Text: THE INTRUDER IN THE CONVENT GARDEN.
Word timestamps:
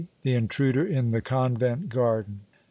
THE 0.23 0.33
INTRUDER 0.33 0.83
IN 0.87 1.09
THE 1.09 1.21
CONVENT 1.21 1.87
GARDEN. 1.89 2.39